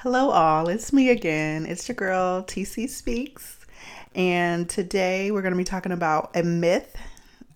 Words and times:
Hello, 0.00 0.28
all. 0.28 0.68
It's 0.68 0.92
me 0.92 1.08
again. 1.08 1.64
It's 1.64 1.88
your 1.88 1.94
girl, 1.94 2.42
TC 2.42 2.86
Speaks. 2.86 3.64
And 4.14 4.68
today 4.68 5.30
we're 5.30 5.40
going 5.40 5.54
to 5.54 5.58
be 5.58 5.64
talking 5.64 5.90
about 5.90 6.36
a 6.36 6.42
myth. 6.42 6.94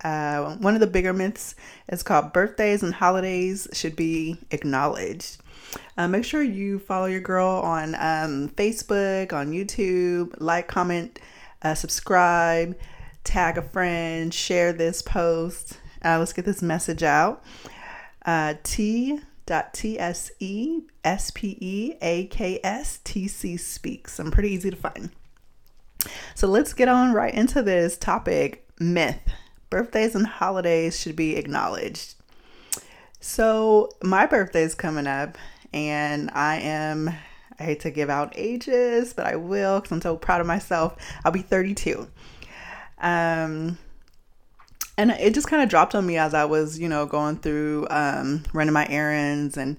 Uh, 0.03 0.57
one 0.57 0.73
of 0.73 0.81
the 0.81 0.87
bigger 0.87 1.13
myths 1.13 1.55
is 1.91 2.03
called 2.03 2.33
birthdays 2.33 2.83
and 2.83 2.95
holidays 2.95 3.69
should 3.75 3.95
be 3.95 4.39
acknowledged. 4.53 5.37
Uh, 5.99 6.09
make 6.09 6.25
sure 6.25 6.43
you 6.43 6.79
follow 6.79 7.05
your 7.05 7.21
girl 7.21 7.47
on 7.47 7.95
um, 7.97 8.49
Facebook, 8.57 9.35
on 9.35 9.53
YouTube, 9.53 10.35
like, 10.38 10.67
comment, 10.67 11.19
uh, 11.61 11.75
subscribe, 11.75 12.75
tag 13.22 13.59
a 13.59 13.63
friend, 13.63 14.33
share 14.33 14.72
this 14.72 15.03
post. 15.03 15.79
Uh, 16.02 16.19
let's 16.19 16.33
get 16.33 16.47
this 16.47 16.62
message 16.62 17.02
out. 17.02 17.45
Uh, 18.25 18.55
T 18.62 19.20
speaks. 23.56 24.18
I'm 24.18 24.30
pretty 24.30 24.50
easy 24.50 24.70
to 24.70 24.77
find. 24.77 25.10
So 26.34 26.46
let's 26.46 26.72
get 26.72 26.88
on 26.88 27.12
right 27.12 27.34
into 27.34 27.60
this 27.60 27.98
topic 27.98 28.64
myth. 28.78 29.20
Birthdays 29.68 30.14
and 30.14 30.27
holidays 30.27 30.98
should 30.98 31.16
be 31.16 31.36
acknowledged. 31.36 32.14
So 33.18 33.91
my 34.02 34.27
birthday 34.27 34.62
is 34.62 34.74
coming 34.74 35.06
up 35.06 35.36
and 35.72 36.30
I 36.32 36.56
am 36.60 37.08
I 37.58 37.62
hate 37.64 37.80
to 37.80 37.91
give 37.91 38.08
out 38.08 38.32
ages, 38.36 39.12
but 39.12 39.27
I 39.27 39.36
will 39.36 39.80
because 39.80 39.92
I'm 39.92 40.00
so 40.00 40.16
proud 40.16 40.41
of 40.41 40.46
myself. 40.46 40.96
I'll 41.24 41.32
be 41.32 41.42
32. 41.42 42.08
Um 42.98 43.78
and 45.00 45.12
it 45.12 45.32
just 45.32 45.48
kind 45.48 45.62
of 45.62 45.70
dropped 45.70 45.95
on 45.95 46.06
me 46.06 46.18
as 46.18 46.34
I 46.34 46.45
was, 46.45 46.78
you 46.78 46.86
know, 46.86 47.06
going 47.06 47.38
through 47.38 47.86
um, 47.88 48.42
running 48.52 48.74
my 48.74 48.86
errands, 48.86 49.56
and 49.56 49.78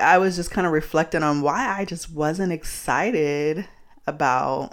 I 0.00 0.16
was 0.16 0.34
just 0.34 0.50
kind 0.50 0.66
of 0.66 0.72
reflecting 0.72 1.22
on 1.22 1.42
why 1.42 1.78
I 1.78 1.84
just 1.84 2.10
wasn't 2.10 2.50
excited 2.50 3.68
about 4.06 4.72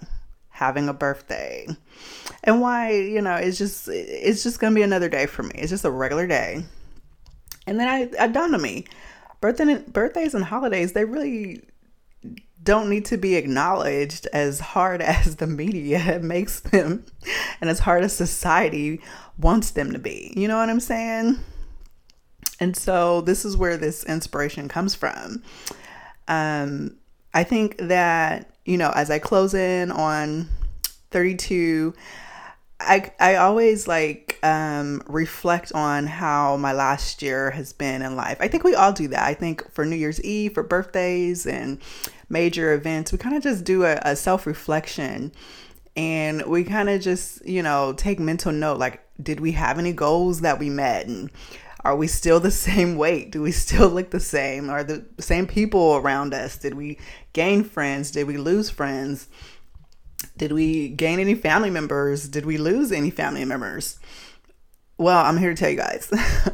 having 0.52 0.88
a 0.88 0.94
birthday, 0.94 1.67
and 2.45 2.61
why 2.61 2.94
you 2.94 3.22
know 3.22 3.36
it's 3.36 3.58
just 3.58 3.89
it's 3.89 4.42
just 4.42 4.59
gonna 4.61 4.73
be 4.73 4.84
another 4.84 5.09
day 5.09 5.26
for 5.26 5.44
me. 5.44 5.52
It's 5.56 5.70
just 5.70 5.83
a 5.83 5.92
regular 5.92 6.28
day, 6.28 6.64
and 7.67 7.78
then 7.78 7.89
I, 7.89 8.23
it 8.23 8.31
dawned 8.31 8.56
on 8.56 8.61
me, 8.61 8.86
birthday 9.42 9.80
birthdays 9.80 10.33
and 10.33 10.45
holidays 10.45 10.94
they 10.94 11.04
really 11.04 11.61
don't 12.64 12.90
need 12.90 13.06
to 13.06 13.17
be 13.17 13.36
acknowledged 13.36 14.28
as 14.34 14.59
hard 14.59 15.02
as 15.02 15.38
the 15.38 15.48
media 15.48 16.20
makes 16.23 16.59
them 16.59 17.06
and 17.59 17.70
as 17.70 17.80
hard 17.80 18.04
as 18.04 18.14
society 18.14 19.02
wants 19.38 19.72
them 19.72 19.92
to 19.92 20.00
be. 20.00 20.34
You 20.36 20.48
know 20.48 20.58
what 20.58 20.70
I'm 20.70 20.80
saying? 20.80 21.39
And 22.59 22.76
so 22.78 23.22
this 23.22 23.44
is 23.44 23.58
where 23.58 23.78
this 23.78 24.04
inspiration 24.04 24.67
comes 24.67 24.94
from. 24.94 25.42
Um, 26.28 26.98
I 27.34 27.44
think 27.44 27.78
that, 27.78 28.54
you 28.66 28.78
know, 28.78 28.92
as 28.92 29.09
I 29.09 29.17
close 29.17 29.54
in 29.54 29.92
on 29.92 30.48
32, 31.09 31.94
I, 32.82 33.12
I 33.20 33.36
always 33.36 33.88
like 33.88 34.40
um, 34.44 35.02
reflect 35.08 35.72
on 35.74 36.08
how 36.08 36.58
my 36.58 36.74
last 36.74 37.22
year 37.22 37.52
has 37.52 37.73
been 37.73 38.02
in 38.02 38.16
life. 38.16 38.38
I 38.40 38.48
think 38.48 38.64
we 38.64 38.76
all 38.76 38.92
do 38.94 39.08
that. 39.10 39.23
I 39.23 39.34
think 39.34 39.72
for 39.72 39.86
New 39.86 39.96
Year's 39.96 40.22
Eve, 40.23 40.54
for 40.54 40.64
birthdays 40.64 41.46
and 41.46 41.80
major 42.30 42.73
events, 42.73 43.12
we 43.12 43.18
kind 43.18 43.36
of 43.36 43.44
just 43.44 43.64
do 43.64 43.84
a, 43.84 44.00
a 44.04 44.16
self 44.16 44.46
reflection 44.46 45.32
and 45.96 46.44
we 46.46 46.64
kind 46.64 46.90
of 46.90 47.02
just, 47.02 47.46
you 47.46 47.62
know, 47.62 47.94
take 47.94 48.20
mental 48.20 48.52
note 48.52 48.78
like, 48.78 49.04
did 49.22 49.40
we 49.40 49.52
have 49.54 49.78
any 49.78 49.92
goals 49.92 50.42
that 50.42 50.58
we 50.58 50.70
met? 50.70 51.08
And 51.08 51.30
are 51.84 51.95
we 51.95 52.08
still 52.08 52.40
the 52.40 52.52
same 52.70 52.95
weight? 52.95 53.32
Do 53.32 53.42
we 53.42 53.52
still 53.52 53.90
look 53.90 54.12
the 54.12 54.20
same? 54.20 54.70
Are 54.70 54.84
the 54.84 55.06
same 55.20 55.48
people 55.48 55.95
around 55.95 56.34
us? 56.34 56.58
Did 56.58 56.76
we 56.76 56.98
gain 57.34 57.64
friends? 57.64 58.12
Did 58.12 58.28
we 58.28 58.38
lose 58.38 58.70
friends? 58.70 59.28
Did 60.42 60.53
we 60.53 60.89
gain 60.89 61.20
any 61.20 61.36
family 61.36 61.70
members? 61.70 62.28
Did 62.28 62.47
we 62.47 62.58
lose 62.58 62.92
any 62.92 63.11
family 63.11 63.45
members? 63.45 63.99
Well, 64.98 65.23
I'm 65.23 65.38
here 65.38 65.52
to 65.52 65.55
tell 65.55 65.70
you 65.70 65.77
guys, 65.77 66.11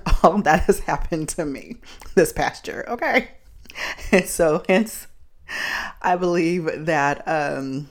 all 0.24 0.42
that 0.42 0.64
has 0.64 0.82
happened 0.82 1.30
to 1.30 1.46
me 1.46 1.78
this 2.14 2.34
past 2.34 2.68
year. 2.68 2.84
Okay. 2.90 3.30
And 4.12 4.26
so, 4.28 4.62
hence, 4.68 5.08
I 6.02 6.18
believe 6.18 6.70
that 6.86 7.26
um, 7.30 7.90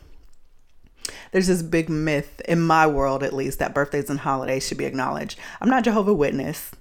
there's 1.33 1.47
this 1.47 1.63
big 1.63 1.89
myth 1.89 2.43
in 2.47 2.61
my 2.61 2.87
world, 2.87 3.23
at 3.23 3.33
least, 3.33 3.59
that 3.61 3.73
birthdays 3.73 4.11
and 4.11 4.21
holidays 4.21 4.69
should 4.69 4.77
be 4.77 4.85
acknowledged. 4.85 5.39
I'm 5.63 5.71
not 5.71 5.85
Jehovah 5.85 6.13
Witness. 6.13 6.73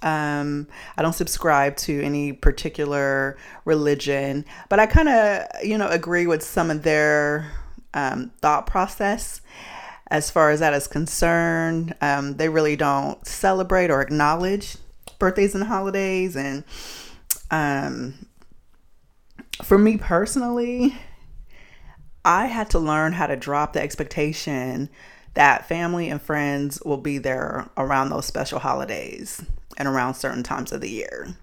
Um, 0.00 0.66
I 0.96 1.02
don't 1.02 1.12
subscribe 1.12 1.76
to 1.76 2.02
any 2.02 2.32
particular 2.32 3.36
religion, 3.66 4.46
but 4.70 4.80
I 4.80 4.86
kind 4.86 5.10
of, 5.10 5.46
you 5.62 5.76
know, 5.76 5.88
agree 5.88 6.26
with 6.26 6.42
some 6.42 6.70
of 6.70 6.84
their 6.84 7.52
um, 7.94 8.32
thought 8.40 8.66
process 8.66 9.40
as 10.08 10.30
far 10.30 10.50
as 10.50 10.60
that 10.60 10.74
is 10.74 10.86
concerned. 10.86 11.94
Um, 12.00 12.36
they 12.36 12.48
really 12.48 12.76
don't 12.76 13.26
celebrate 13.26 13.90
or 13.90 14.02
acknowledge 14.02 14.76
birthdays 15.18 15.54
and 15.54 15.64
holidays. 15.64 16.36
And 16.36 16.64
um, 17.50 18.26
for 19.62 19.78
me 19.78 19.96
personally, 19.96 20.94
I 22.24 22.46
had 22.46 22.70
to 22.70 22.78
learn 22.78 23.14
how 23.14 23.26
to 23.26 23.36
drop 23.36 23.72
the 23.72 23.80
expectation 23.80 24.88
that 25.34 25.66
family 25.66 26.10
and 26.10 26.20
friends 26.20 26.82
will 26.84 26.98
be 26.98 27.18
there 27.18 27.70
around 27.76 28.10
those 28.10 28.26
special 28.26 28.58
holidays 28.58 29.42
and 29.78 29.88
around 29.88 30.14
certain 30.14 30.42
times 30.42 30.72
of 30.72 30.82
the 30.82 30.90
year. 30.90 31.34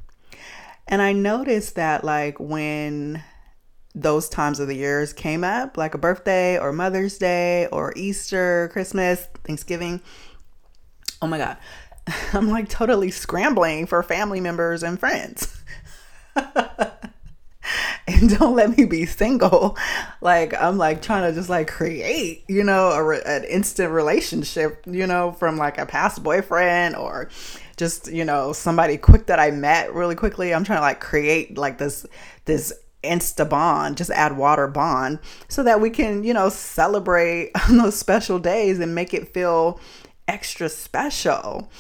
And 0.88 1.02
I 1.02 1.14
noticed 1.14 1.76
that, 1.76 2.04
like, 2.04 2.40
when 2.40 3.24
those 3.96 4.30
times 4.30 4.60
of 4.60 4.68
the 4.68 4.76
years 4.76 5.14
came 5.14 5.44
up, 5.44 5.78
like 5.78 5.94
a 5.94 5.98
birthday 5.98 6.60
or 6.60 6.72
Mother's 6.72 7.18
Day 7.18 7.68
or 7.68 7.94
Easter, 7.96 8.70
Christmas, 8.72 9.28
Thanksgiving. 9.44 10.02
Oh 11.22 11.28
my 11.28 11.38
God. 11.38 11.58
I'm 12.34 12.50
like 12.50 12.70
totally 12.70 13.12
scrambling 13.12 13.86
for 13.86 14.02
family 14.04 14.42
members 14.42 14.84
and 14.84 15.00
friends. 15.00 15.62
and 18.08 18.38
don't 18.38 18.56
let 18.56 18.78
me 18.78 18.86
be 18.86 19.06
single. 19.06 19.78
Like 20.22 20.54
I'm 20.60 20.78
like 20.78 21.02
trying 21.02 21.30
to 21.30 21.34
just 21.38 21.50
like 21.50 21.68
create, 21.68 22.44
you 22.48 22.64
know, 22.64 22.90
a 22.90 23.20
an 23.28 23.44
instant 23.46 23.92
relationship, 23.92 24.84
you 24.86 25.08
know, 25.08 25.32
from 25.32 25.58
like 25.58 25.78
a 25.78 25.86
past 25.86 26.24
boyfriend 26.24 26.96
or 26.96 27.30
just, 27.78 28.12
you 28.12 28.26
know, 28.26 28.54
somebody 28.54 28.98
quick 28.98 29.28
that 29.28 29.40
I 29.40 29.52
met 29.52 29.94
really 29.94 30.16
quickly. 30.16 30.54
I'm 30.54 30.64
trying 30.64 30.80
to 30.80 30.84
like 30.84 31.00
create 31.00 31.58
like 31.58 31.78
this 31.78 32.06
this 32.46 32.74
insta 33.04 33.48
bond, 33.48 33.98
just 33.98 34.12
add 34.12 34.38
water 34.38 34.68
bond 34.68 35.20
so 35.48 35.64
that 35.64 35.80
we 35.80 35.90
can, 35.90 36.24
you 36.24 36.34
know, 36.34 36.50
celebrate 36.50 37.52
those 37.70 37.98
special 37.98 38.40
days 38.40 38.80
and 38.80 38.94
make 38.96 39.14
it 39.14 39.30
feel 39.30 39.80
extra 40.28 40.70
special. 40.70 41.72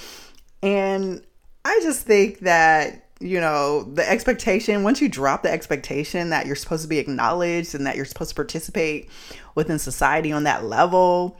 And 0.62 1.24
I 1.66 1.80
just 1.84 2.06
think 2.06 2.40
that, 2.40 3.08
you 3.20 3.40
know, 3.40 3.84
the 3.84 4.10
expectation, 4.10 4.84
once 4.84 5.02
you 5.02 5.10
drop 5.10 5.44
the 5.44 5.52
expectation 5.52 6.30
that 6.30 6.46
you're 6.46 6.56
supposed 6.56 6.84
to 6.84 6.88
be 6.88 7.00
acknowledged 7.00 7.76
and 7.76 7.86
that 7.86 7.96
you're 7.96 8.06
supposed 8.06 8.30
to 8.30 8.36
participate 8.36 9.10
within 9.56 9.78
society 9.78 10.32
on 10.32 10.44
that 10.44 10.64
level, 10.64 11.38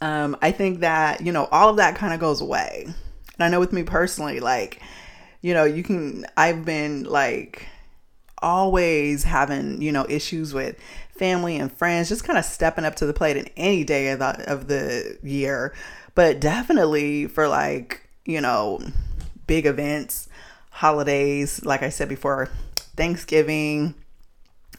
um, 0.00 0.36
I 0.40 0.52
think 0.52 0.80
that, 0.80 1.20
you 1.20 1.32
know, 1.32 1.48
all 1.50 1.68
of 1.68 1.76
that 1.76 1.96
kind 1.96 2.14
of 2.14 2.20
goes 2.20 2.40
away. 2.40 2.84
And 2.86 3.44
I 3.44 3.48
know 3.48 3.60
with 3.60 3.72
me 3.72 3.82
personally, 3.82 4.40
like, 4.40 4.80
you 5.42 5.54
know, 5.54 5.64
you 5.64 5.82
can, 5.82 6.24
I've 6.36 6.64
been 6.64 7.04
like, 7.04 7.66
always 8.42 9.24
having, 9.24 9.80
you 9.82 9.92
know, 9.92 10.06
issues 10.08 10.54
with 10.54 10.76
family 11.10 11.56
and 11.56 11.72
friends, 11.72 12.08
just 12.08 12.24
kind 12.24 12.38
of 12.38 12.44
stepping 12.44 12.84
up 12.84 12.94
to 12.96 13.06
the 13.06 13.12
plate 13.12 13.36
in 13.36 13.48
any 13.56 13.84
day 13.84 14.10
of 14.10 14.18
the, 14.18 14.50
of 14.52 14.68
the 14.68 15.18
year. 15.22 15.74
But 16.14 16.40
definitely 16.40 17.26
for 17.26 17.48
like, 17.48 18.08
you 18.24 18.40
know, 18.40 18.80
big 19.46 19.66
events, 19.66 20.28
holidays, 20.70 21.64
like 21.64 21.82
I 21.82 21.90
said 21.90 22.08
before, 22.08 22.48
Thanksgiving, 22.96 23.94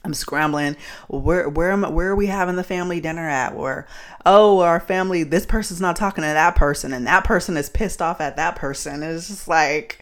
I'm 0.04 0.14
scrambling. 0.14 0.78
Where 1.08 1.48
where 1.48 1.72
am 1.72 1.84
where 1.94 2.10
are 2.10 2.16
we 2.16 2.26
having 2.26 2.56
the 2.56 2.64
family 2.64 3.00
dinner 3.00 3.30
at? 3.30 3.56
Where 3.56 3.88
oh 4.26 4.62
our 4.62 4.80
family 4.80 5.24
this 5.24 5.46
person's 5.46 5.82
not 5.82 5.96
talking 5.96 6.24
to 6.24 6.28
that 6.28 6.56
person 6.56 6.92
and 6.92 7.06
that 7.06 7.24
person 7.24 7.56
is 7.56 7.70
pissed 7.70 8.02
off 8.02 8.20
at 8.20 8.36
that 8.36 8.56
person. 8.56 9.04
It's 9.04 9.28
just 9.28 9.48
like 9.48 10.02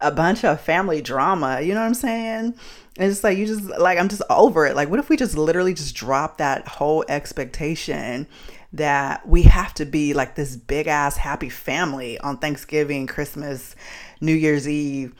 a 0.00 0.10
bunch 0.10 0.44
of 0.44 0.60
family 0.60 1.00
drama. 1.00 1.62
You 1.62 1.72
know 1.72 1.80
what 1.80 1.86
I'm 1.86 1.94
saying? 1.94 2.54
It's 2.96 3.24
like 3.24 3.38
you 3.38 3.46
just 3.46 3.64
like 3.64 3.98
I'm 3.98 4.08
just 4.08 4.22
over 4.28 4.66
it. 4.66 4.76
Like 4.76 4.88
what 4.90 4.98
if 4.98 5.08
we 5.08 5.16
just 5.16 5.36
literally 5.36 5.74
just 5.74 5.94
drop 5.94 6.38
that 6.38 6.68
whole 6.68 7.04
expectation 7.08 8.26
that 8.74 9.26
we 9.26 9.42
have 9.42 9.74
to 9.74 9.84
be 9.84 10.14
like 10.14 10.34
this 10.34 10.56
big 10.56 10.86
ass 10.86 11.16
happy 11.16 11.48
family 11.48 12.18
on 12.18 12.38
Thanksgiving, 12.38 13.06
Christmas, 13.06 13.74
New 14.20 14.34
Year's 14.34 14.68
Eve, 14.68 15.14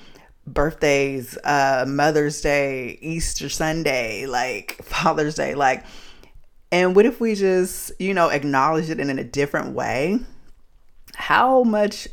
birthdays, 0.47 1.39
uh 1.45 1.87
Mother's 1.89 2.41
Day, 2.43 2.99
Easter 3.01 3.49
Sunday, 3.49 4.27
like 4.27 4.81
Father's 4.83 5.35
Day, 5.35 5.55
like 5.55 5.85
and 6.73 6.97
what 6.97 7.05
if 7.05 7.21
we 7.21 7.35
just, 7.35 7.93
you 8.01 8.15
know, 8.15 8.31
acknowledge 8.31 8.89
it 8.89 8.99
in 8.99 9.19
a 9.19 9.25
different 9.25 9.75
way? 9.75 10.19
How 11.15 11.63
much 11.65 12.09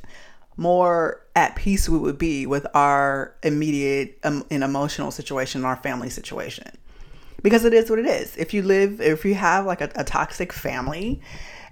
more 0.60 1.26
at 1.36 1.56
peace 1.56 1.88
we 1.88 1.98
would 1.98 2.18
be 2.18 2.46
with 2.46 2.68
our 2.76 3.34
immediate 3.44 4.20
um, 4.24 4.46
and 4.52 4.64
emotional 4.64 5.10
situation, 5.10 5.64
our 5.64 5.78
family 5.78 6.10
situation. 6.10 6.70
Because 7.42 7.64
it 7.64 7.74
is 7.74 7.90
what 7.90 7.98
it 7.98 8.06
is. 8.06 8.36
If 8.36 8.54
you 8.54 8.62
live, 8.62 9.00
if 9.00 9.24
you 9.24 9.36
have 9.36 9.66
like 9.66 9.80
a, 9.80 9.90
a 9.96 10.04
toxic 10.04 10.52
family, 10.52 11.22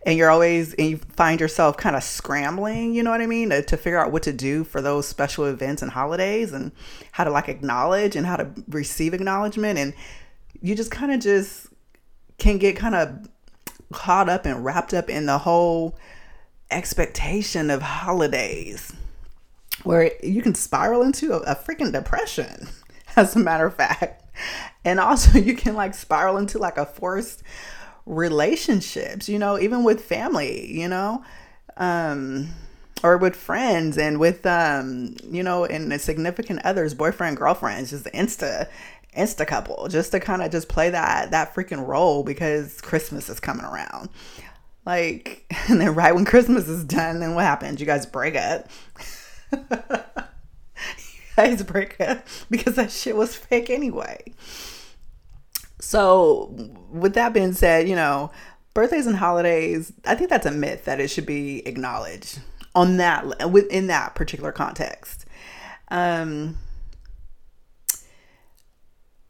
and 0.05 0.17
you're 0.17 0.29
always 0.29 0.73
and 0.75 0.89
you 0.89 0.97
find 0.97 1.41
yourself 1.41 1.75
kind 1.75 1.95
of 1.95 2.01
scrambling 2.01 2.93
you 2.93 3.03
know 3.03 3.11
what 3.11 3.19
i 3.19 3.25
mean 3.25 3.49
to, 3.49 3.61
to, 3.61 3.75
figure 3.75 3.99
out 3.99 4.09
what 4.09 4.23
to 4.23 4.31
do 4.31 4.63
for 4.63 4.79
those 4.79 5.05
special 5.05 5.43
events 5.43 5.81
and 5.81 5.91
holidays 5.91 6.53
and 6.53 6.71
how 7.11 7.25
to 7.25 7.29
like 7.29 7.49
acknowledge 7.49 8.15
and 8.15 8.25
how 8.25 8.37
to 8.37 8.49
receive 8.69 9.13
acknowledgement 9.13 9.77
and 9.77 9.93
you 10.61 10.75
just 10.75 10.91
kind 10.91 11.11
of 11.11 11.19
just 11.19 11.67
can 12.37 12.57
get 12.57 12.77
kind 12.77 12.95
of 12.95 13.27
caught 13.91 14.29
up 14.29 14.45
and 14.45 14.63
wrapped 14.63 14.93
up 14.93 15.09
in 15.09 15.25
the 15.25 15.39
whole 15.39 15.97
expectation 16.71 17.69
of 17.69 17.81
holidays 17.81 18.93
where 19.83 20.11
you 20.23 20.41
can 20.41 20.55
spiral 20.55 21.01
into 21.01 21.33
a, 21.33 21.37
a 21.39 21.55
freaking 21.55 21.91
depression 21.91 22.67
as 23.15 23.35
a 23.35 23.39
matter 23.39 23.65
of 23.65 23.75
fact 23.75 24.23
and 24.83 24.99
also 24.99 25.37
you 25.39 25.55
can 25.55 25.75
like 25.75 25.93
spiral 25.93 26.37
into 26.37 26.57
like 26.57 26.77
a 26.77 26.85
forced 26.85 27.43
relationships, 28.05 29.27
you 29.27 29.37
know, 29.37 29.59
even 29.59 29.83
with 29.83 30.03
family, 30.03 30.71
you 30.71 30.87
know, 30.87 31.23
um, 31.75 32.49
or 33.03 33.17
with 33.17 33.35
friends 33.35 33.97
and 33.97 34.19
with, 34.19 34.45
um, 34.45 35.15
you 35.29 35.43
know, 35.43 35.65
and 35.65 35.99
significant 36.01 36.61
others, 36.63 36.93
boyfriend, 36.93 37.37
girlfriends, 37.37 37.91
just 37.91 38.05
insta, 38.05 38.67
insta 39.15 39.45
couple, 39.45 39.87
just 39.89 40.11
to 40.11 40.19
kind 40.19 40.41
of 40.41 40.51
just 40.51 40.69
play 40.69 40.89
that, 40.89 41.31
that 41.31 41.53
freaking 41.53 41.85
role 41.85 42.23
because 42.23 42.79
Christmas 42.81 43.29
is 43.29 43.39
coming 43.39 43.65
around. 43.65 44.09
Like, 44.87 45.43
and 45.67 45.81
then 45.81 45.93
right 45.93 46.15
when 46.15 46.23
Christmas 46.23 46.69
is 46.69 46.85
done, 46.85 47.19
then 47.19 47.35
what 47.35 47.43
happens? 47.43 47.81
You 47.81 47.85
guys 47.85 48.05
break 48.05 48.37
up. 48.37 48.69
you 49.51 49.67
guys 51.35 51.61
break 51.61 51.99
up 51.99 52.25
because 52.49 52.75
that 52.75 52.89
shit 52.89 53.17
was 53.17 53.35
fake 53.35 53.69
anyway. 53.69 54.33
So, 55.79 56.71
with 56.89 57.15
that 57.15 57.33
being 57.33 57.51
said, 57.51 57.89
you 57.89 57.97
know, 57.97 58.31
birthdays 58.73 59.07
and 59.07 59.17
holidays, 59.17 59.91
I 60.05 60.15
think 60.15 60.29
that's 60.29 60.45
a 60.45 60.51
myth 60.51 60.85
that 60.85 61.01
it 61.01 61.09
should 61.09 61.25
be 61.25 61.67
acknowledged 61.67 62.39
on 62.73 62.95
that 62.97 63.51
within 63.51 63.87
that 63.87 64.15
particular 64.15 64.53
context. 64.53 65.25
Um 65.89 66.57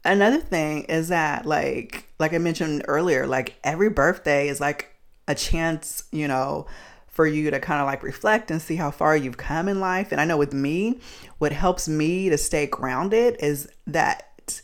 another 0.04 0.38
thing 0.38 0.84
is 0.84 1.08
that 1.08 1.46
like 1.46 2.08
like 2.18 2.32
I 2.34 2.38
mentioned 2.38 2.84
earlier, 2.86 3.26
like 3.26 3.56
every 3.64 3.88
birthday 3.88 4.48
is 4.48 4.60
like 4.60 4.97
a 5.28 5.34
chance, 5.34 6.04
you 6.10 6.26
know, 6.26 6.66
for 7.06 7.26
you 7.26 7.50
to 7.50 7.60
kind 7.60 7.80
of 7.80 7.86
like 7.86 8.02
reflect 8.02 8.50
and 8.50 8.60
see 8.62 8.76
how 8.76 8.90
far 8.90 9.16
you've 9.16 9.36
come 9.36 9.68
in 9.68 9.78
life. 9.78 10.10
And 10.10 10.20
I 10.20 10.24
know 10.24 10.36
with 10.36 10.52
me, 10.52 11.00
what 11.38 11.52
helps 11.52 11.88
me 11.88 12.28
to 12.30 12.38
stay 12.38 12.66
grounded 12.66 13.36
is 13.40 13.68
that 13.86 14.60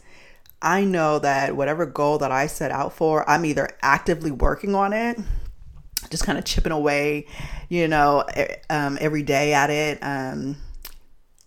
I 0.63 0.85
know 0.85 1.19
that 1.19 1.55
whatever 1.55 1.85
goal 1.85 2.19
that 2.19 2.33
I 2.33 2.47
set 2.47 2.71
out 2.71 2.95
for, 2.95 3.29
I'm 3.29 3.45
either 3.45 3.69
actively 3.83 4.31
working 4.31 4.75
on 4.75 4.93
it, 4.93 5.19
just 6.11 6.25
kind 6.25 6.39
of 6.39 6.45
chipping 6.45 6.73
away, 6.73 7.27
you 7.69 7.87
know, 7.87 8.25
um, 8.71 8.97
every 9.01 9.23
day 9.23 9.53
at 9.53 9.69
it. 9.69 9.99
Um, 10.01 10.57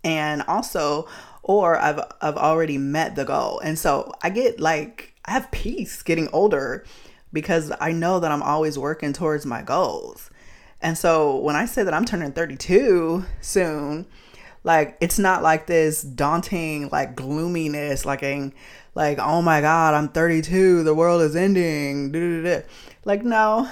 and 0.03 0.43
also, 0.43 1.07
or 1.41 1.79
I've, 1.79 1.99
I've 2.21 2.37
already 2.37 2.77
met 2.77 3.15
the 3.15 3.25
goal. 3.25 3.59
And 3.59 3.79
so 3.79 4.11
I 4.21 4.29
get 4.29 4.59
like, 4.59 5.15
I 5.25 5.31
have 5.31 5.49
peace 5.51 6.03
getting 6.03 6.27
older 6.33 6.85
because 7.37 7.71
I 7.79 7.91
know 7.91 8.19
that 8.19 8.31
I'm 8.31 8.41
always 8.41 8.79
working 8.79 9.13
towards 9.13 9.45
my 9.45 9.61
goals. 9.61 10.31
And 10.81 10.97
so 10.97 11.37
when 11.37 11.55
I 11.55 11.65
say 11.67 11.83
that 11.83 11.93
I'm 11.93 12.03
turning 12.03 12.31
32 12.31 13.25
soon, 13.41 14.07
like 14.63 14.97
it's 15.01 15.19
not 15.19 15.43
like 15.43 15.67
this 15.67 16.01
daunting 16.01 16.89
like 16.89 17.15
gloominess 17.15 18.05
like 18.05 18.23
like, 18.95 19.19
oh 19.19 19.43
my 19.43 19.61
God, 19.61 19.93
I'm 19.93 20.09
32, 20.09 20.81
the 20.81 20.95
world 20.95 21.21
is 21.21 21.35
ending. 21.35 22.63
Like, 23.05 23.23
no, 23.23 23.69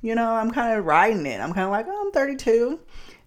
you 0.00 0.14
know, 0.14 0.30
I'm 0.30 0.52
kind 0.52 0.78
of 0.78 0.84
riding 0.84 1.26
it. 1.26 1.40
I'm 1.40 1.52
kind 1.52 1.64
of 1.64 1.72
like, 1.72 1.86
oh, 1.88 2.04
I'm 2.06 2.12
32. 2.12 2.78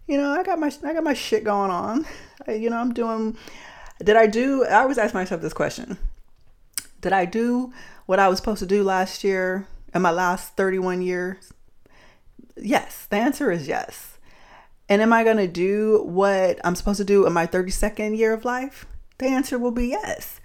You 0.07 0.17
know, 0.17 0.31
I 0.31 0.43
got 0.43 0.57
my 0.57 0.71
I 0.85 0.93
got 0.93 1.03
my 1.03 1.13
shit 1.13 1.43
going 1.43 1.69
on. 1.69 2.05
I, 2.47 2.53
you 2.53 2.69
know, 2.69 2.77
I'm 2.77 2.93
doing. 2.93 3.35
Did 4.01 4.15
I 4.15 4.27
do? 4.27 4.63
I 4.63 4.83
always 4.83 4.97
ask 4.97 5.13
myself 5.13 5.41
this 5.41 5.53
question: 5.53 5.97
Did 7.01 7.11
I 7.11 7.25
do 7.25 7.73
what 8.05 8.19
I 8.19 8.29
was 8.29 8.39
supposed 8.39 8.59
to 8.59 8.65
do 8.65 8.83
last 8.83 9.25
year 9.25 9.67
in 9.93 10.01
my 10.01 10.11
last 10.11 10.55
31 10.55 11.01
years? 11.01 11.53
Yes, 12.55 13.07
the 13.09 13.17
answer 13.17 13.51
is 13.51 13.67
yes. 13.67 14.17
And 14.89 15.01
am 15.01 15.13
I 15.13 15.23
going 15.23 15.37
to 15.37 15.47
do 15.47 16.03
what 16.03 16.59
I'm 16.63 16.75
supposed 16.75 16.97
to 16.97 17.05
do 17.05 17.25
in 17.25 17.33
my 17.33 17.47
32nd 17.47 18.17
year 18.17 18.33
of 18.33 18.45
life? 18.45 18.85
The 19.19 19.27
answer 19.27 19.57
will 19.57 19.71
be 19.71 19.87
yes 19.87 20.41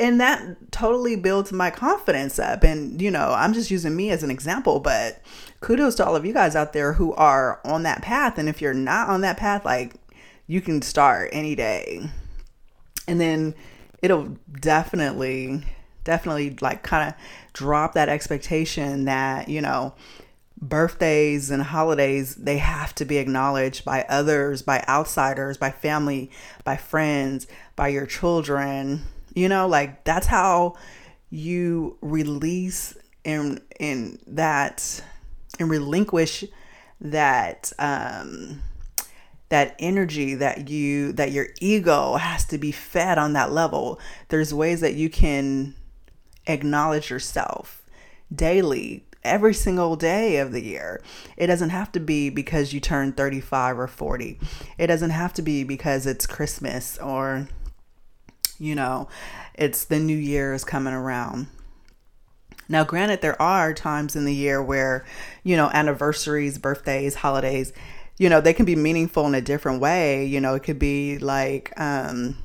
and 0.00 0.20
that 0.20 0.72
totally 0.72 1.14
builds 1.14 1.52
my 1.52 1.70
confidence 1.70 2.38
up 2.38 2.64
and 2.64 3.00
you 3.00 3.10
know 3.10 3.32
i'm 3.36 3.52
just 3.52 3.70
using 3.70 3.94
me 3.94 4.10
as 4.10 4.22
an 4.22 4.30
example 4.30 4.80
but 4.80 5.20
kudos 5.60 5.94
to 5.94 6.04
all 6.04 6.16
of 6.16 6.24
you 6.24 6.32
guys 6.32 6.56
out 6.56 6.72
there 6.72 6.94
who 6.94 7.12
are 7.14 7.60
on 7.64 7.82
that 7.82 8.02
path 8.02 8.38
and 8.38 8.48
if 8.48 8.60
you're 8.60 8.74
not 8.74 9.08
on 9.08 9.20
that 9.20 9.36
path 9.36 9.64
like 9.64 9.94
you 10.46 10.60
can 10.60 10.82
start 10.82 11.28
any 11.32 11.54
day 11.54 12.00
and 13.06 13.20
then 13.20 13.54
it'll 14.02 14.36
definitely 14.60 15.62
definitely 16.04 16.56
like 16.60 16.82
kind 16.82 17.08
of 17.08 17.14
drop 17.52 17.94
that 17.94 18.08
expectation 18.08 19.04
that 19.04 19.48
you 19.48 19.60
know 19.60 19.94
birthdays 20.62 21.50
and 21.50 21.62
holidays 21.62 22.34
they 22.34 22.58
have 22.58 22.94
to 22.94 23.04
be 23.06 23.16
acknowledged 23.16 23.82
by 23.84 24.04
others 24.08 24.60
by 24.60 24.84
outsiders 24.88 25.56
by 25.56 25.70
family 25.70 26.30
by 26.64 26.76
friends 26.76 27.46
by 27.80 27.88
your 27.88 28.04
children. 28.04 29.02
You 29.34 29.48
know, 29.48 29.66
like 29.66 30.04
that's 30.04 30.26
how 30.26 30.74
you 31.30 31.96
release 32.02 32.94
and 33.24 33.60
in 33.78 34.18
that 34.26 35.02
and 35.58 35.70
relinquish 35.70 36.44
that 37.00 37.72
um 37.78 38.62
that 39.48 39.76
energy 39.78 40.34
that 40.34 40.68
you 40.68 41.12
that 41.12 41.32
your 41.32 41.48
ego 41.60 42.16
has 42.16 42.44
to 42.46 42.58
be 42.58 42.70
fed 42.70 43.16
on 43.16 43.32
that 43.32 43.50
level. 43.50 43.98
There's 44.28 44.52
ways 44.52 44.82
that 44.82 44.94
you 44.94 45.08
can 45.08 45.74
acknowledge 46.46 47.10
yourself 47.10 47.82
daily 48.34 49.04
every 49.22 49.54
single 49.54 49.96
day 49.96 50.38
of 50.38 50.52
the 50.52 50.62
year. 50.62 51.02
It 51.36 51.48
doesn't 51.48 51.70
have 51.70 51.92
to 51.92 52.00
be 52.00 52.30
because 52.30 52.72
you 52.72 52.80
turn 52.80 53.12
35 53.12 53.78
or 53.78 53.86
40. 53.86 54.38
It 54.78 54.86
doesn't 54.86 55.10
have 55.10 55.32
to 55.34 55.42
be 55.42 55.64
because 55.64 56.06
it's 56.06 56.26
Christmas 56.26 56.98
or 56.98 57.48
you 58.60 58.74
know, 58.74 59.08
it's 59.54 59.84
the 59.84 59.98
new 59.98 60.16
year 60.16 60.52
is 60.52 60.64
coming 60.64 60.92
around. 60.92 61.48
Now, 62.68 62.84
granted, 62.84 63.20
there 63.20 63.40
are 63.40 63.74
times 63.74 64.14
in 64.14 64.26
the 64.26 64.34
year 64.34 64.62
where, 64.62 65.04
you 65.42 65.56
know, 65.56 65.70
anniversaries, 65.72 66.58
birthdays, 66.58 67.16
holidays, 67.16 67.72
you 68.18 68.28
know, 68.28 68.40
they 68.40 68.52
can 68.52 68.66
be 68.66 68.76
meaningful 68.76 69.26
in 69.26 69.34
a 69.34 69.40
different 69.40 69.80
way. 69.80 70.26
You 70.26 70.40
know, 70.40 70.54
it 70.54 70.62
could 70.62 70.78
be 70.78 71.18
like, 71.18 71.72
um, 71.78 72.36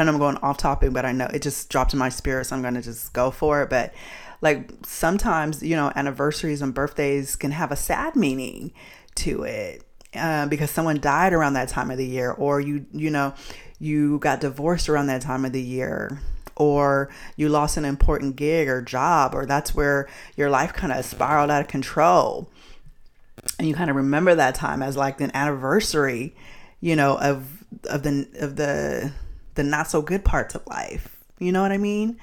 and 0.00 0.08
I'm 0.08 0.18
going 0.18 0.36
off 0.38 0.58
topic, 0.58 0.92
but 0.92 1.04
I 1.04 1.12
know 1.12 1.26
it 1.26 1.42
just 1.42 1.68
dropped 1.68 1.92
in 1.92 1.98
my 1.98 2.08
spirit, 2.08 2.46
so 2.46 2.56
I'm 2.56 2.62
going 2.62 2.74
to 2.74 2.82
just 2.82 3.12
go 3.12 3.30
for 3.30 3.62
it. 3.62 3.70
But 3.70 3.92
like 4.40 4.70
sometimes, 4.84 5.62
you 5.62 5.76
know, 5.76 5.92
anniversaries 5.94 6.62
and 6.62 6.72
birthdays 6.72 7.36
can 7.36 7.50
have 7.50 7.72
a 7.72 7.76
sad 7.76 8.16
meaning 8.16 8.72
to 9.16 9.42
it. 9.42 9.84
Uh, 10.14 10.46
because 10.46 10.70
someone 10.70 10.98
died 10.98 11.34
around 11.34 11.52
that 11.52 11.68
time 11.68 11.90
of 11.90 11.98
the 11.98 12.06
year, 12.06 12.30
or 12.30 12.60
you, 12.60 12.86
you 12.92 13.10
know, 13.10 13.34
you 13.78 14.18
got 14.18 14.40
divorced 14.40 14.88
around 14.88 15.06
that 15.06 15.20
time 15.20 15.44
of 15.44 15.52
the 15.52 15.62
year 15.62 16.20
or 16.56 17.08
you 17.36 17.48
lost 17.48 17.76
an 17.76 17.84
important 17.84 18.36
gig 18.36 18.68
or 18.68 18.82
job 18.82 19.34
or 19.34 19.46
that's 19.46 19.74
where 19.74 20.08
your 20.36 20.50
life 20.50 20.72
kind 20.72 20.92
of 20.92 21.04
spiraled 21.04 21.50
out 21.50 21.60
of 21.60 21.68
control 21.68 22.50
and 23.58 23.68
you 23.68 23.74
kind 23.74 23.90
of 23.90 23.96
remember 23.96 24.34
that 24.34 24.54
time 24.54 24.82
as 24.82 24.96
like 24.96 25.20
an 25.20 25.30
anniversary 25.34 26.34
you 26.80 26.96
know 26.96 27.16
of 27.18 27.64
of 27.84 28.02
the 28.02 28.28
of 28.40 28.56
the 28.56 29.12
the 29.58 29.64
not 29.64 29.88
so 29.88 30.00
good 30.00 30.24
parts 30.24 30.54
of 30.54 30.66
life 30.66 31.18
you 31.38 31.52
know 31.52 31.62
what 31.62 31.72
i 31.72 31.78
mean 31.78 32.18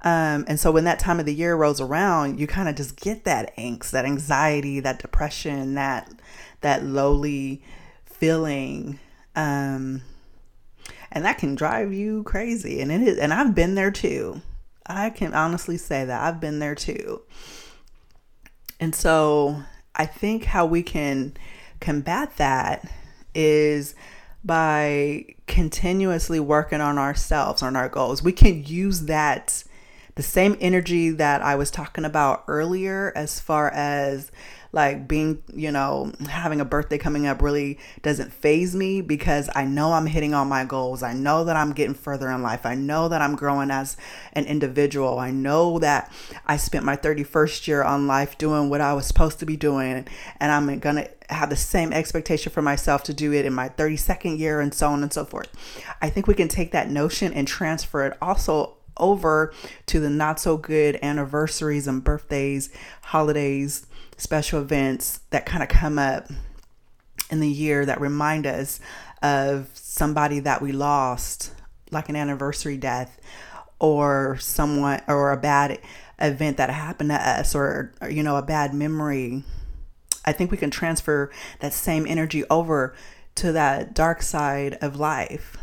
um, 0.00 0.44
and 0.46 0.60
so 0.60 0.70
when 0.70 0.84
that 0.84 1.00
time 1.00 1.18
of 1.18 1.26
the 1.26 1.34
year 1.34 1.56
rolls 1.56 1.80
around 1.80 2.38
you 2.38 2.46
kind 2.46 2.68
of 2.68 2.76
just 2.76 3.00
get 3.00 3.24
that 3.24 3.56
angst 3.56 3.90
that 3.90 4.04
anxiety 4.04 4.78
that 4.78 5.00
depression 5.00 5.74
that 5.74 6.08
that 6.60 6.84
lowly 6.84 7.62
feeling 8.04 8.98
um, 9.34 10.02
and 11.12 11.24
that 11.24 11.38
can 11.38 11.54
drive 11.54 11.92
you 11.92 12.22
crazy 12.24 12.80
and 12.80 12.90
it 12.90 13.02
is 13.02 13.18
and 13.18 13.32
I've 13.32 13.54
been 13.54 13.74
there 13.74 13.90
too. 13.90 14.42
I 14.86 15.10
can 15.10 15.34
honestly 15.34 15.76
say 15.76 16.04
that 16.04 16.22
I've 16.22 16.40
been 16.40 16.58
there 16.58 16.74
too. 16.74 17.22
And 18.80 18.94
so 18.94 19.62
I 19.94 20.06
think 20.06 20.44
how 20.44 20.66
we 20.66 20.82
can 20.82 21.36
combat 21.80 22.36
that 22.38 22.90
is 23.34 23.94
by 24.44 25.24
continuously 25.46 26.40
working 26.40 26.80
on 26.80 26.98
ourselves, 26.98 27.62
on 27.62 27.76
our 27.76 27.88
goals. 27.88 28.22
We 28.22 28.32
can 28.32 28.64
use 28.64 29.02
that 29.02 29.64
the 30.14 30.22
same 30.22 30.56
energy 30.60 31.10
that 31.10 31.42
I 31.42 31.54
was 31.54 31.70
talking 31.70 32.04
about 32.04 32.44
earlier 32.48 33.12
as 33.14 33.38
far 33.38 33.70
as 33.70 34.32
like 34.72 35.08
being, 35.08 35.42
you 35.54 35.72
know, 35.72 36.12
having 36.28 36.60
a 36.60 36.64
birthday 36.64 36.98
coming 36.98 37.26
up 37.26 37.40
really 37.40 37.78
doesn't 38.02 38.32
faze 38.32 38.74
me 38.74 39.00
because 39.00 39.48
I 39.54 39.64
know 39.64 39.92
I'm 39.92 40.06
hitting 40.06 40.34
all 40.34 40.44
my 40.44 40.64
goals. 40.64 41.02
I 41.02 41.12
know 41.14 41.44
that 41.44 41.56
I'm 41.56 41.72
getting 41.72 41.94
further 41.94 42.30
in 42.30 42.42
life. 42.42 42.66
I 42.66 42.74
know 42.74 43.08
that 43.08 43.22
I'm 43.22 43.34
growing 43.36 43.70
as 43.70 43.96
an 44.34 44.44
individual. 44.44 45.18
I 45.18 45.30
know 45.30 45.78
that 45.78 46.12
I 46.46 46.56
spent 46.56 46.84
my 46.84 46.96
31st 46.96 47.66
year 47.66 47.82
on 47.82 48.06
life 48.06 48.36
doing 48.38 48.68
what 48.68 48.80
I 48.80 48.92
was 48.92 49.06
supposed 49.06 49.38
to 49.40 49.46
be 49.46 49.56
doing 49.56 50.06
and 50.40 50.52
I'm 50.52 50.78
going 50.78 50.96
to 50.96 51.10
have 51.30 51.50
the 51.50 51.56
same 51.56 51.92
expectation 51.92 52.50
for 52.52 52.62
myself 52.62 53.02
to 53.04 53.12
do 53.12 53.32
it 53.32 53.44
in 53.44 53.52
my 53.52 53.68
32nd 53.68 54.38
year 54.38 54.60
and 54.60 54.72
so 54.72 54.88
on 54.88 55.02
and 55.02 55.12
so 55.12 55.24
forth. 55.24 55.48
I 56.00 56.08
think 56.08 56.26
we 56.26 56.34
can 56.34 56.48
take 56.48 56.72
that 56.72 56.90
notion 56.90 57.32
and 57.34 57.46
transfer 57.46 58.06
it 58.06 58.16
also 58.22 58.77
over 58.98 59.52
to 59.86 60.00
the 60.00 60.10
not 60.10 60.40
so 60.40 60.56
good 60.56 60.98
anniversaries 61.02 61.86
and 61.86 62.02
birthdays, 62.02 62.70
holidays, 63.02 63.86
special 64.16 64.60
events 64.60 65.20
that 65.30 65.46
kind 65.46 65.62
of 65.62 65.68
come 65.68 65.98
up 65.98 66.28
in 67.30 67.40
the 67.40 67.48
year 67.48 67.84
that 67.84 68.00
remind 68.00 68.46
us 68.46 68.80
of 69.22 69.68
somebody 69.74 70.40
that 70.40 70.62
we 70.62 70.72
lost, 70.72 71.52
like 71.90 72.08
an 72.08 72.16
anniversary 72.16 72.76
death 72.76 73.20
or 73.78 74.36
someone 74.40 75.00
or 75.08 75.32
a 75.32 75.36
bad 75.36 75.78
event 76.20 76.56
that 76.56 76.70
happened 76.70 77.10
to 77.10 77.16
us 77.16 77.54
or, 77.54 77.92
or 78.00 78.10
you 78.10 78.22
know 78.24 78.36
a 78.36 78.42
bad 78.42 78.74
memory 78.74 79.44
I 80.28 80.32
think 80.32 80.50
we 80.50 80.58
can 80.58 80.70
transfer 80.70 81.30
that 81.60 81.72
same 81.72 82.06
energy 82.06 82.44
over 82.50 82.94
to 83.36 83.52
that 83.52 83.94
dark 83.94 84.20
side 84.20 84.76
of 84.82 84.96
life. 85.00 85.56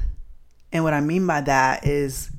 And 0.71 0.83
what 0.83 0.95
I 0.95 1.01
mean 1.01 1.27
by 1.27 1.41
that 1.41 1.85
is 1.85 2.31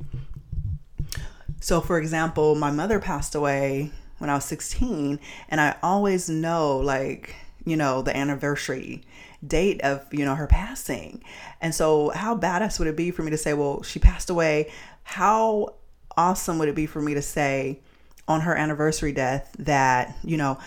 so, 1.60 1.80
for 1.80 1.98
example, 1.98 2.54
my 2.54 2.70
mother 2.70 3.00
passed 3.00 3.34
away 3.34 3.90
when 4.18 4.30
I 4.30 4.34
was 4.34 4.44
16, 4.44 5.18
and 5.48 5.60
I 5.60 5.76
always 5.82 6.28
know, 6.28 6.78
like, 6.78 7.34
you 7.64 7.76
know, 7.76 8.02
the 8.02 8.16
anniversary 8.16 9.02
date 9.46 9.80
of, 9.82 10.06
you 10.12 10.24
know, 10.24 10.34
her 10.34 10.46
passing. 10.46 11.22
And 11.60 11.74
so, 11.74 12.10
how 12.10 12.36
badass 12.36 12.78
would 12.78 12.88
it 12.88 12.96
be 12.96 13.10
for 13.10 13.22
me 13.22 13.30
to 13.30 13.38
say, 13.38 13.54
well, 13.54 13.82
she 13.82 13.98
passed 13.98 14.30
away? 14.30 14.70
How 15.02 15.74
awesome 16.16 16.58
would 16.58 16.68
it 16.68 16.74
be 16.74 16.86
for 16.86 17.00
me 17.00 17.14
to 17.14 17.22
say 17.22 17.80
on 18.28 18.40
her 18.42 18.54
anniversary 18.54 19.12
death 19.12 19.54
that, 19.58 20.16
you 20.24 20.36
know, 20.36 20.58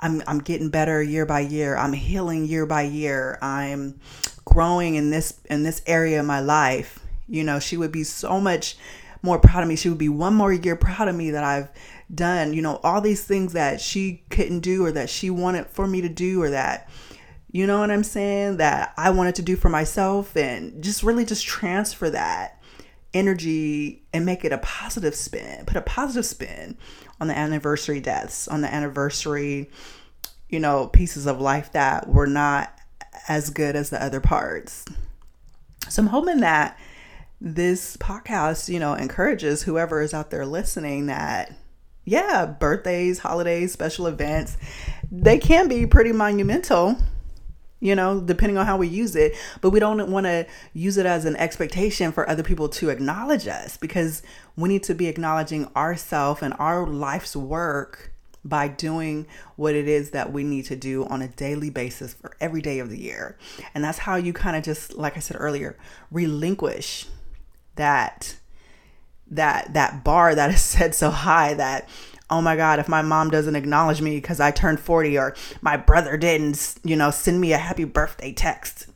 I'm 0.00 0.22
I'm 0.26 0.40
getting 0.40 0.68
better 0.68 1.02
year 1.02 1.24
by 1.24 1.40
year. 1.40 1.76
I'm 1.76 1.92
healing 1.92 2.46
year 2.46 2.66
by 2.66 2.82
year. 2.82 3.38
I'm 3.40 4.00
growing 4.44 4.96
in 4.96 5.10
this 5.10 5.40
in 5.48 5.62
this 5.62 5.82
area 5.86 6.20
of 6.20 6.26
my 6.26 6.40
life. 6.40 7.00
You 7.28 7.44
know, 7.44 7.58
she 7.58 7.76
would 7.76 7.92
be 7.92 8.04
so 8.04 8.40
much 8.40 8.76
more 9.24 9.38
proud 9.38 9.62
of 9.62 9.68
me. 9.68 9.76
She 9.76 9.88
would 9.88 9.98
be 9.98 10.08
one 10.08 10.34
more 10.34 10.52
year 10.52 10.76
proud 10.76 11.08
of 11.08 11.16
me 11.16 11.30
that 11.30 11.42
I've 11.42 11.68
done, 12.14 12.52
you 12.52 12.62
know, 12.62 12.78
all 12.84 13.00
these 13.00 13.24
things 13.24 13.54
that 13.54 13.80
she 13.80 14.22
couldn't 14.30 14.60
do 14.60 14.84
or 14.84 14.92
that 14.92 15.10
she 15.10 15.30
wanted 15.30 15.66
for 15.66 15.86
me 15.86 16.00
to 16.02 16.08
do 16.08 16.42
or 16.42 16.50
that 16.50 16.88
you 17.54 17.68
know 17.68 17.78
what 17.78 17.92
I'm 17.92 18.02
saying, 18.02 18.56
that 18.56 18.92
I 18.96 19.10
wanted 19.10 19.36
to 19.36 19.42
do 19.42 19.54
for 19.54 19.68
myself 19.68 20.36
and 20.36 20.82
just 20.82 21.04
really 21.04 21.24
just 21.24 21.46
transfer 21.46 22.10
that 22.10 22.60
energy 23.14 24.02
and 24.12 24.26
make 24.26 24.44
it 24.44 24.52
a 24.52 24.58
positive 24.58 25.14
spin, 25.14 25.64
put 25.64 25.76
a 25.76 25.80
positive 25.80 26.26
spin 26.26 26.76
on 27.20 27.28
the 27.28 27.38
anniversary 27.38 28.00
deaths, 28.00 28.48
on 28.48 28.60
the 28.60 28.74
anniversary, 28.74 29.70
you 30.48 30.58
know, 30.58 30.88
pieces 30.88 31.26
of 31.26 31.40
life 31.40 31.70
that 31.70 32.08
were 32.08 32.26
not 32.26 32.76
as 33.28 33.50
good 33.50 33.76
as 33.76 33.88
the 33.88 34.02
other 34.02 34.20
parts. 34.20 34.84
So 35.88 36.02
I'm 36.02 36.08
hoping 36.08 36.40
that 36.40 36.76
this 37.44 37.98
podcast, 37.98 38.70
you 38.70 38.80
know, 38.80 38.94
encourages 38.94 39.62
whoever 39.62 40.00
is 40.00 40.14
out 40.14 40.30
there 40.30 40.46
listening 40.46 41.06
that, 41.06 41.52
yeah, 42.06 42.46
birthdays, 42.46 43.18
holidays, 43.18 43.70
special 43.70 44.06
events, 44.06 44.56
they 45.12 45.38
can 45.38 45.68
be 45.68 45.86
pretty 45.86 46.10
monumental 46.12 46.96
you 47.80 47.94
know, 47.94 48.18
depending 48.18 48.56
on 48.56 48.64
how 48.64 48.78
we 48.78 48.88
use 48.88 49.14
it. 49.14 49.34
But 49.60 49.68
we 49.68 49.78
don't 49.78 50.10
want 50.10 50.24
to 50.24 50.46
use 50.72 50.96
it 50.96 51.04
as 51.04 51.26
an 51.26 51.36
expectation 51.36 52.12
for 52.12 52.26
other 52.26 52.42
people 52.42 52.66
to 52.70 52.88
acknowledge 52.88 53.46
us 53.46 53.76
because 53.76 54.22
we 54.56 54.70
need 54.70 54.84
to 54.84 54.94
be 54.94 55.06
acknowledging 55.06 55.68
ourselves 55.76 56.40
and 56.42 56.54
our 56.58 56.86
life's 56.86 57.36
work 57.36 58.10
by 58.42 58.68
doing 58.68 59.26
what 59.56 59.74
it 59.74 59.86
is 59.86 60.12
that 60.12 60.32
we 60.32 60.44
need 60.44 60.64
to 60.66 60.76
do 60.76 61.04
on 61.06 61.20
a 61.20 61.28
daily 61.28 61.68
basis 61.68 62.14
for 62.14 62.34
every 62.40 62.62
day 62.62 62.78
of 62.78 62.88
the 62.88 62.98
year. 62.98 63.36
And 63.74 63.84
that's 63.84 63.98
how 63.98 64.16
you 64.16 64.32
kind 64.32 64.56
of 64.56 64.62
just 64.62 64.94
like 64.94 65.18
I 65.18 65.20
said 65.20 65.36
earlier, 65.38 65.76
relinquish 66.10 67.06
that 67.76 68.36
that 69.30 69.72
that 69.74 70.04
bar 70.04 70.34
that 70.34 70.50
is 70.50 70.62
set 70.62 70.94
so 70.94 71.10
high 71.10 71.54
that 71.54 71.88
oh 72.30 72.40
my 72.40 72.56
God, 72.56 72.78
if 72.78 72.88
my 72.88 73.02
mom 73.02 73.30
doesn't 73.30 73.56
acknowledge 73.56 74.00
me 74.00 74.16
because 74.16 74.40
I 74.40 74.50
turned 74.50 74.80
40 74.80 75.18
or 75.18 75.36
my 75.60 75.76
brother 75.76 76.16
didn't, 76.16 76.76
you 76.82 76.96
know, 76.96 77.10
send 77.10 77.40
me 77.40 77.52
a 77.52 77.58
happy 77.58 77.84
birthday 77.84 78.32
text 78.32 78.86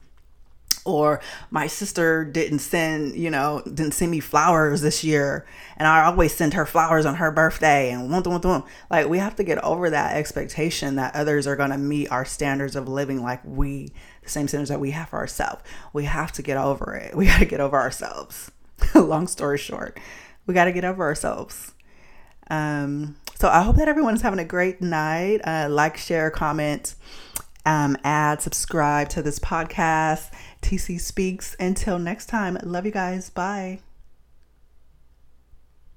or 0.84 1.20
my 1.50 1.66
sister 1.66 2.24
didn't 2.24 2.60
send, 2.60 3.14
you 3.14 3.30
know, 3.30 3.62
didn't 3.66 3.92
send 3.92 4.10
me 4.10 4.20
flowers 4.20 4.80
this 4.80 5.04
year 5.04 5.46
and 5.76 5.86
I 5.86 6.04
always 6.04 6.34
send 6.34 6.54
her 6.54 6.64
flowers 6.64 7.04
on 7.04 7.16
her 7.16 7.30
birthday 7.30 7.90
and 7.90 8.10
one, 8.10 8.22
one, 8.22 8.40
one. 8.40 8.64
Like 8.90 9.08
we 9.08 9.18
have 9.18 9.36
to 9.36 9.44
get 9.44 9.62
over 9.62 9.90
that 9.90 10.16
expectation 10.16 10.96
that 10.96 11.14
others 11.14 11.46
are 11.46 11.56
going 11.56 11.70
to 11.70 11.78
meet 11.78 12.10
our 12.10 12.24
standards 12.24 12.74
of 12.76 12.88
living 12.88 13.22
like 13.22 13.42
we, 13.44 13.92
the 14.22 14.30
same 14.30 14.48
standards 14.48 14.70
that 14.70 14.80
we 14.80 14.92
have 14.92 15.10
for 15.10 15.18
ourselves. 15.18 15.62
We 15.92 16.04
have 16.04 16.32
to 16.32 16.42
get 16.42 16.56
over 16.56 16.94
it. 16.96 17.14
We 17.18 17.26
got 17.26 17.40
to 17.40 17.44
get 17.44 17.60
over 17.60 17.76
ourselves. 17.76 18.50
Long 18.94 19.26
story 19.26 19.58
short, 19.58 19.98
we 20.46 20.54
got 20.54 20.64
to 20.64 20.72
get 20.72 20.84
over 20.84 21.02
ourselves. 21.02 21.72
Um, 22.50 23.16
so 23.34 23.48
I 23.48 23.62
hope 23.62 23.76
that 23.76 23.88
everyone's 23.88 24.22
having 24.22 24.38
a 24.38 24.44
great 24.44 24.80
night. 24.80 25.40
Uh, 25.44 25.68
like, 25.70 25.96
share, 25.96 26.30
comment, 26.30 26.94
um, 27.64 27.96
add, 28.02 28.42
subscribe 28.42 29.08
to 29.10 29.22
this 29.22 29.38
podcast. 29.38 30.32
TC 30.62 31.00
Speaks. 31.00 31.54
Until 31.60 31.98
next 31.98 32.26
time, 32.26 32.58
love 32.62 32.84
you 32.84 32.92
guys. 32.92 33.30
Bye. 33.30 33.80